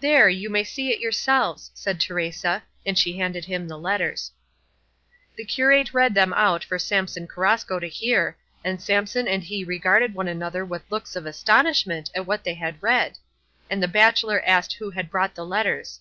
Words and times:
"There, 0.00 0.30
you 0.30 0.48
may 0.48 0.64
see 0.64 0.90
it 0.90 1.00
yourselves," 1.00 1.70
said 1.74 2.00
Teresa, 2.00 2.62
and 2.86 2.98
she 2.98 3.18
handed 3.18 3.44
them 3.44 3.68
the 3.68 3.76
letters. 3.76 4.30
The 5.36 5.44
curate 5.44 5.92
read 5.92 6.14
them 6.14 6.32
out 6.32 6.64
for 6.64 6.78
Samson 6.78 7.26
Carrasco 7.26 7.78
to 7.78 7.86
hear, 7.86 8.38
and 8.64 8.80
Samson 8.80 9.28
and 9.28 9.44
he 9.44 9.62
regarded 9.62 10.14
one 10.14 10.28
another 10.28 10.64
with 10.64 10.90
looks 10.90 11.14
of 11.14 11.26
astonishment 11.26 12.10
at 12.16 12.24
what 12.24 12.42
they 12.42 12.54
had 12.54 12.82
read, 12.82 13.18
and 13.68 13.82
the 13.82 13.86
bachelor 13.86 14.42
asked 14.46 14.72
who 14.72 14.92
had 14.92 15.10
brought 15.10 15.34
the 15.34 15.44
letters. 15.44 16.00